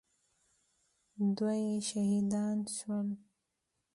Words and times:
دوه 1.35 1.53
يې 1.63 1.75
شهيدان 1.89 2.57
سول. 2.75 3.07